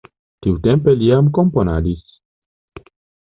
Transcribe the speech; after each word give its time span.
Tiutempe 0.45 0.95
li 1.01 1.09
jam 1.09 1.29
komponadis. 1.37 2.01